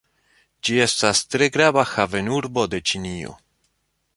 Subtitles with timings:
[0.69, 3.37] Ĝi estas tre grava havenurbo de Ĉinio.